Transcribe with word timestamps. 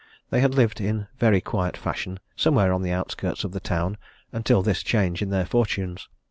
They 0.31 0.39
had 0.41 0.55
lived 0.55 0.81
in 0.81 1.05
very 1.19 1.41
quiet 1.41 1.77
fashion, 1.77 2.19
somewhere 2.35 2.73
on 2.73 2.81
the 2.81 2.89
outskirts 2.89 3.43
of 3.43 3.51
the 3.51 3.59
town, 3.59 3.97
until 4.31 4.63
this 4.63 4.81
change 4.81 5.21
in 5.21 5.29
their 5.29 5.45
fortunes. 5.45 6.09